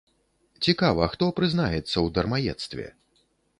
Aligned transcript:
Цікава, 0.67 1.09
хто 1.13 1.27
прызнаецца 1.41 1.83
ў 1.83 2.07
дармаедстве? 2.17 2.85